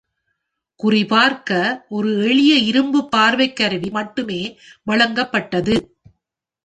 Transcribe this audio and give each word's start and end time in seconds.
குறிபார்க்க 0.79 1.59
ஒரு 1.89 2.11
எளிய 2.29 2.53
இரும்பு 2.69 3.09
பார்வை 3.09 3.47
கருவி 3.53 3.89
மட்டுமே 3.89 4.41
வழங்கப்பட்டது. 4.91 5.75